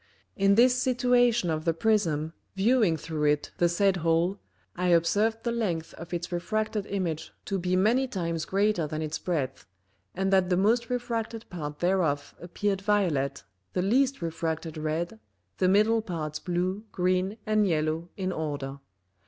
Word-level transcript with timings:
In 0.35 0.55
this 0.55 0.75
situation 0.81 1.51
of 1.51 1.63
the 1.63 1.75
Prism 1.75 2.33
viewing 2.55 2.97
through 2.97 3.25
it 3.25 3.51
the 3.59 3.69
said 3.69 3.97
Hole, 3.97 4.39
I 4.75 4.87
observed 4.87 5.43
the 5.43 5.51
length 5.51 5.93
of 5.93 6.11
its 6.11 6.31
refracted 6.31 6.87
Image 6.87 7.31
to 7.45 7.59
be 7.59 7.75
many 7.75 8.07
times 8.07 8.45
greater 8.45 8.87
than 8.87 9.03
its 9.03 9.19
breadth, 9.19 9.67
and 10.15 10.33
that 10.33 10.49
the 10.49 10.57
most 10.57 10.89
refracted 10.89 11.47
part 11.51 11.81
thereof 11.81 12.33
appeared 12.41 12.81
violet, 12.81 13.43
the 13.73 13.83
least 13.83 14.23
refracted 14.23 14.75
red, 14.75 15.19
the 15.59 15.67
middle 15.69 16.01
parts 16.01 16.39
blue, 16.39 16.83
green 16.91 17.37
and 17.45 17.67
yellow 17.67 18.09
in 18.17 18.31
order. 18.31 18.79